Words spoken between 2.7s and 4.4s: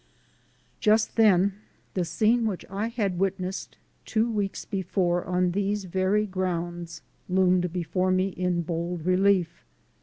I had witnessed two